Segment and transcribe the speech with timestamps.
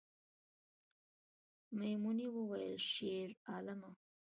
[1.77, 3.91] میمونۍ وویل شیرعالمه